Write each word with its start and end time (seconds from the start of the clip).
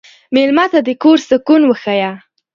مېلمه 0.33 0.65
ته 0.71 0.79
د 0.87 0.89
کور 1.03 1.17
سکون 1.29 1.61
وښیه. 1.65 2.11